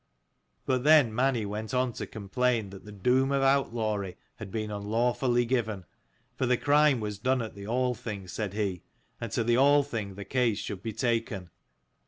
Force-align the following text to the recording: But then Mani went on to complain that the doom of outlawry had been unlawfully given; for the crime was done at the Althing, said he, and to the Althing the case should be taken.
But 0.65 0.83
then 0.83 1.13
Mani 1.13 1.45
went 1.45 1.75
on 1.75 1.93
to 1.93 2.07
complain 2.07 2.71
that 2.71 2.85
the 2.85 2.91
doom 2.91 3.31
of 3.31 3.43
outlawry 3.43 4.15
had 4.37 4.49
been 4.49 4.71
unlawfully 4.71 5.45
given; 5.45 5.85
for 6.35 6.47
the 6.47 6.57
crime 6.57 6.99
was 6.99 7.19
done 7.19 7.39
at 7.43 7.53
the 7.53 7.67
Althing, 7.67 8.27
said 8.27 8.53
he, 8.55 8.81
and 9.19 9.31
to 9.31 9.43
the 9.43 9.57
Althing 9.59 10.15
the 10.15 10.25
case 10.25 10.57
should 10.57 10.81
be 10.81 10.91
taken. 10.93 11.51